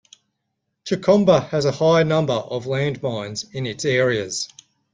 [0.83, 4.49] Chikomba has a high number of land mines in its areas.